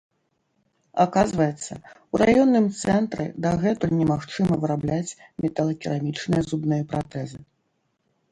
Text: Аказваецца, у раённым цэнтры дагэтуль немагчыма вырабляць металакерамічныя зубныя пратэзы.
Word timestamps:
Аказваецца, 1.03 1.73
у 2.15 2.21
раённым 2.21 2.65
цэнтры 2.85 3.25
дагэтуль 3.45 3.93
немагчыма 3.99 4.55
вырабляць 4.63 5.17
металакерамічныя 5.45 6.41
зубныя 6.49 6.83
пратэзы. 6.95 7.39